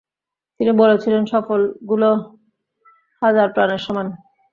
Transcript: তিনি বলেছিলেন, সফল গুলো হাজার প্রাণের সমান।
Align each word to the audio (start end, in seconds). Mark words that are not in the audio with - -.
তিনি 0.59 0.71
বলেছিলেন, 0.81 1.23
সফল 1.25 1.59
গুলো 1.89 2.09
হাজার 3.21 3.47
প্রাণের 3.55 3.81
সমান। 3.85 4.07